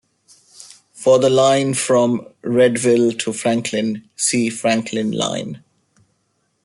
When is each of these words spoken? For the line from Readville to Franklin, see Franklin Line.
For 0.93 1.19
the 1.19 1.29
line 1.29 1.75
from 1.75 2.27
Readville 2.41 3.19
to 3.19 3.33
Franklin, 3.33 4.09
see 4.15 4.49
Franklin 4.49 5.11
Line. 5.11 5.63